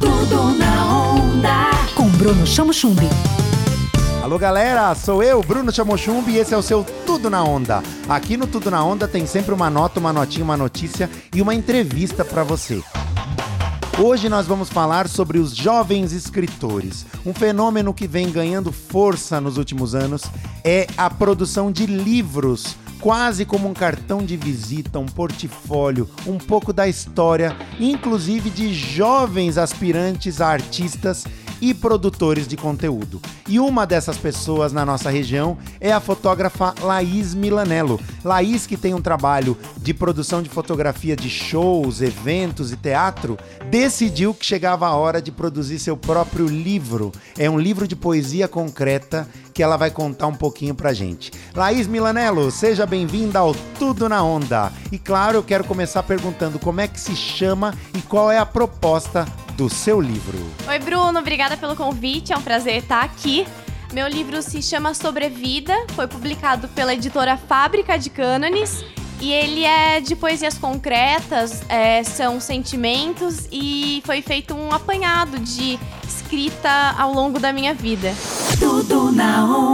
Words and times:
Tudo 0.00 0.54
na 0.58 1.12
onda. 1.12 1.70
Com 1.94 2.08
Bruno 2.08 2.46
Chamo 2.46 2.72
Chumbi. 2.72 3.06
Alô 4.22 4.38
galera, 4.38 4.94
sou 4.94 5.22
eu, 5.22 5.42
Bruno 5.42 5.72
Chamochumbi 5.72 6.32
e 6.32 6.38
esse 6.38 6.54
é 6.54 6.56
o 6.56 6.62
seu 6.62 6.84
Tudo 7.06 7.28
na 7.28 7.42
Onda. 7.42 7.82
Aqui 8.08 8.36
no 8.36 8.46
Tudo 8.46 8.70
na 8.70 8.82
Onda 8.84 9.06
tem 9.06 9.26
sempre 9.26 9.52
uma 9.52 9.68
nota, 9.68 10.00
uma 10.00 10.12
notinha, 10.12 10.44
uma 10.44 10.56
notícia 10.56 11.10
e 11.34 11.42
uma 11.42 11.54
entrevista 11.54 12.24
para 12.24 12.42
você. 12.42 12.82
Hoje 14.02 14.30
nós 14.30 14.46
vamos 14.46 14.70
falar 14.70 15.06
sobre 15.06 15.38
os 15.38 15.54
jovens 15.54 16.14
escritores. 16.14 17.04
Um 17.26 17.34
fenômeno 17.34 17.92
que 17.92 18.08
vem 18.08 18.30
ganhando 18.30 18.72
força 18.72 19.42
nos 19.42 19.58
últimos 19.58 19.94
anos 19.94 20.22
é 20.64 20.86
a 20.96 21.10
produção 21.10 21.70
de 21.70 21.84
livros, 21.84 22.76
quase 22.98 23.44
como 23.44 23.68
um 23.68 23.74
cartão 23.74 24.24
de 24.24 24.38
visita, 24.38 24.98
um 24.98 25.04
portfólio, 25.04 26.08
um 26.26 26.38
pouco 26.38 26.72
da 26.72 26.88
história, 26.88 27.54
inclusive 27.78 28.48
de 28.48 28.72
jovens 28.72 29.58
aspirantes 29.58 30.40
a 30.40 30.48
artistas 30.48 31.26
e 31.60 31.74
produtores 31.74 32.48
de 32.48 32.56
conteúdo. 32.56 33.20
E 33.48 33.58
uma 33.58 33.86
dessas 33.86 34.16
pessoas 34.16 34.72
na 34.72 34.84
nossa 34.84 35.10
região 35.10 35.58
é 35.80 35.92
a 35.92 36.00
fotógrafa 36.00 36.74
Laís 36.80 37.34
Milanello. 37.34 38.00
Laís, 38.24 38.66
que 38.66 38.76
tem 38.76 38.94
um 38.94 39.00
trabalho 39.00 39.56
de 39.76 39.92
produção 39.92 40.42
de 40.42 40.48
fotografia 40.48 41.16
de 41.16 41.28
shows, 41.28 42.00
eventos 42.00 42.72
e 42.72 42.76
teatro, 42.76 43.38
decidiu 43.70 44.32
que 44.32 44.44
chegava 44.44 44.86
a 44.86 44.94
hora 44.94 45.20
de 45.20 45.30
produzir 45.30 45.78
seu 45.78 45.96
próprio 45.96 46.46
livro. 46.46 47.12
É 47.38 47.48
um 47.48 47.58
livro 47.58 47.86
de 47.86 47.96
poesia 47.96 48.48
concreta 48.48 49.26
que 49.52 49.62
ela 49.62 49.76
vai 49.76 49.90
contar 49.90 50.26
um 50.26 50.34
pouquinho 50.34 50.74
pra 50.74 50.92
gente. 50.92 51.30
Laís 51.54 51.86
Milanello, 51.86 52.50
seja 52.50 52.86
bem-vinda 52.86 53.40
ao 53.40 53.54
Tudo 53.78 54.08
na 54.08 54.22
Onda. 54.22 54.72
E 54.90 54.98
claro, 54.98 55.38
eu 55.38 55.42
quero 55.42 55.64
começar 55.64 56.02
perguntando 56.02 56.58
como 56.58 56.80
é 56.80 56.88
que 56.88 56.98
se 56.98 57.14
chama 57.14 57.74
e 57.94 58.00
qual 58.00 58.30
é 58.30 58.38
a 58.38 58.46
proposta 58.46 59.26
do 59.60 59.68
seu 59.68 60.00
livro. 60.00 60.38
Oi, 60.66 60.78
Bruno, 60.78 61.18
obrigada 61.18 61.54
pelo 61.54 61.76
convite, 61.76 62.32
é 62.32 62.36
um 62.36 62.40
prazer 62.40 62.76
estar 62.76 63.04
aqui. 63.04 63.46
Meu 63.92 64.08
livro 64.08 64.40
se 64.40 64.62
chama 64.62 64.94
Sobrevida, 64.94 65.74
foi 65.88 66.06
publicado 66.06 66.66
pela 66.68 66.94
editora 66.94 67.36
Fábrica 67.36 67.98
de 67.98 68.08
Cânones 68.08 68.82
e 69.20 69.30
ele 69.30 69.62
é 69.62 70.00
de 70.00 70.16
poesias 70.16 70.56
concretas, 70.56 71.60
é, 71.68 72.02
são 72.02 72.40
sentimentos 72.40 73.46
e 73.52 74.02
foi 74.06 74.22
feito 74.22 74.54
um 74.54 74.72
apanhado 74.72 75.38
de 75.38 75.78
escrita 76.08 76.94
ao 76.96 77.12
longo 77.12 77.38
da 77.38 77.52
minha 77.52 77.74
vida. 77.74 78.14
Tudo 78.58 79.12
na 79.12 79.44
onda. 79.44 79.69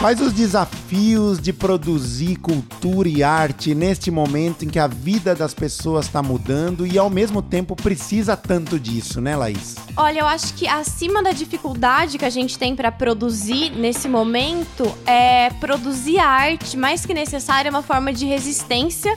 Quais 0.00 0.18
os 0.18 0.32
desafios 0.32 1.38
de 1.38 1.52
produzir 1.52 2.36
cultura 2.36 3.06
e 3.06 3.22
arte 3.22 3.74
neste 3.74 4.10
momento 4.10 4.64
em 4.64 4.68
que 4.68 4.78
a 4.78 4.86
vida 4.86 5.34
das 5.34 5.52
pessoas 5.52 6.06
está 6.06 6.22
mudando 6.22 6.86
e 6.86 6.98
ao 6.98 7.10
mesmo 7.10 7.42
tempo 7.42 7.76
precisa 7.76 8.34
tanto 8.34 8.80
disso, 8.80 9.20
né, 9.20 9.36
Laís? 9.36 9.76
Olha, 9.94 10.20
eu 10.20 10.26
acho 10.26 10.54
que 10.54 10.66
acima 10.66 11.22
da 11.22 11.32
dificuldade 11.32 12.16
que 12.16 12.24
a 12.24 12.30
gente 12.30 12.58
tem 12.58 12.74
para 12.74 12.90
produzir 12.90 13.72
nesse 13.76 14.08
momento 14.08 14.90
é 15.04 15.50
produzir 15.60 16.18
arte, 16.18 16.78
mais 16.78 17.04
que 17.04 17.12
necessária, 17.12 17.68
é 17.68 17.70
uma 17.70 17.82
forma 17.82 18.10
de 18.10 18.24
resistência 18.24 19.14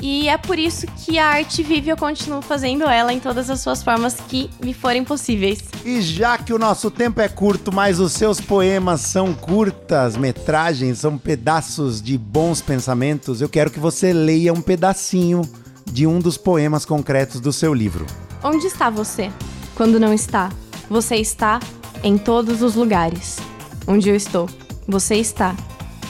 e 0.00 0.28
é 0.28 0.38
por 0.38 0.58
isso 0.58 0.86
que 0.86 1.18
a 1.18 1.26
arte 1.26 1.62
vive 1.62 1.88
e 1.88 1.90
eu 1.90 1.96
continuo 1.96 2.40
fazendo 2.40 2.84
ela 2.84 3.12
em 3.12 3.20
todas 3.20 3.50
as 3.50 3.60
suas 3.60 3.82
formas 3.82 4.14
que 4.28 4.48
me 4.62 4.72
forem 4.72 5.04
possíveis. 5.04 5.62
E 5.84 6.00
já 6.00 6.38
que 6.38 6.52
o 6.52 6.58
nosso 6.58 6.90
tempo 6.90 7.20
é 7.20 7.28
curto, 7.28 7.72
mas 7.72 8.00
os 8.00 8.12
seus 8.12 8.40
poemas 8.40 9.02
são 9.02 9.34
curtas 9.34 10.16
metragens, 10.16 10.98
são 10.98 11.18
pedaços 11.18 12.00
de 12.00 12.16
bons 12.16 12.60
pensamentos, 12.62 13.40
eu 13.40 13.48
quero 13.48 13.70
que 13.70 13.78
você 13.78 14.12
leia 14.12 14.52
um 14.52 14.62
pedacinho 14.62 15.42
de 15.84 16.06
um 16.06 16.18
dos 16.18 16.36
poemas 16.36 16.84
concretos 16.84 17.40
do 17.40 17.52
seu 17.52 17.74
livro. 17.74 18.06
Onde 18.42 18.66
está 18.66 18.88
você? 18.88 19.30
Quando 19.74 20.00
não 20.00 20.14
está? 20.14 20.50
Você 20.88 21.16
está 21.16 21.60
em 22.02 22.16
todos 22.16 22.62
os 22.62 22.74
lugares. 22.74 23.38
Onde 23.86 24.08
eu 24.08 24.16
estou? 24.16 24.48
Você 24.88 25.16
está 25.16 25.54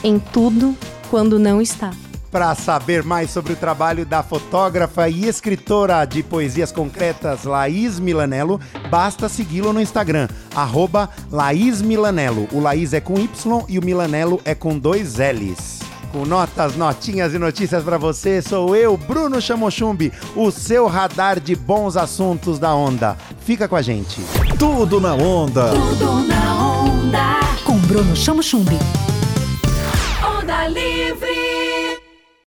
em 0.03 0.17
tudo 0.17 0.75
quando 1.09 1.37
não 1.37 1.61
está. 1.61 1.91
Para 2.31 2.55
saber 2.55 3.03
mais 3.03 3.29
sobre 3.29 3.51
o 3.51 3.57
trabalho 3.57 4.05
da 4.05 4.23
fotógrafa 4.23 5.09
e 5.09 5.27
escritora 5.27 6.05
de 6.05 6.23
poesias 6.23 6.71
concretas 6.71 7.43
Laís 7.43 7.99
Milanello, 7.99 8.57
basta 8.89 9.27
segui-lo 9.27 9.73
no 9.73 9.81
Instagram, 9.81 10.29
arroba 10.55 11.09
Laís 11.29 11.81
Milanello. 11.81 12.47
O 12.53 12.61
Laís 12.61 12.93
é 12.93 13.01
com 13.01 13.19
Y 13.19 13.65
e 13.67 13.77
o 13.77 13.83
Milanello 13.83 14.39
é 14.45 14.55
com 14.55 14.79
dois 14.79 15.15
L's. 15.17 15.81
Com 16.13 16.25
notas, 16.25 16.77
notinhas 16.77 17.33
e 17.33 17.39
notícias 17.39 17.83
para 17.83 17.97
você, 17.97 18.41
sou 18.41 18.75
eu, 18.77 18.95
Bruno 18.95 19.41
Chamochumbi, 19.41 20.11
o 20.33 20.51
seu 20.51 20.87
radar 20.87 21.37
de 21.37 21.53
bons 21.53 21.97
assuntos 21.97 22.57
da 22.59 22.73
onda. 22.73 23.17
Fica 23.45 23.67
com 23.67 23.75
a 23.75 23.81
gente. 23.81 24.21
Tudo 24.57 25.01
na 25.01 25.15
onda. 25.15 25.69
Tudo 25.69 26.27
na 26.27 26.81
onda. 26.81 27.39
Com 27.65 27.77
Bruno 27.79 28.15
Chamo 28.15 28.41
Chumbi. 28.41 28.77
Onda 30.23 30.67
livre. 30.67 31.50